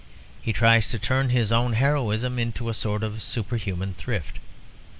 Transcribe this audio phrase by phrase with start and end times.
[0.41, 4.39] He tries to turn his own heroism into a sort of superhuman thrift.